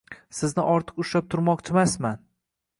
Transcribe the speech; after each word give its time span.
Sizni 0.37 0.63
ortiq 0.77 0.97
ushlab 1.05 1.29
turmoqchimasman 1.35 2.21